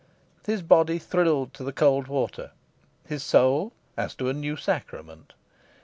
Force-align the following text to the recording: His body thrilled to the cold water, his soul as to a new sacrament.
His 0.47 0.63
body 0.63 0.97
thrilled 0.97 1.53
to 1.53 1.63
the 1.63 1.71
cold 1.71 2.07
water, 2.07 2.53
his 3.05 3.21
soul 3.21 3.71
as 3.95 4.15
to 4.15 4.29
a 4.29 4.33
new 4.33 4.55
sacrament. 4.57 5.33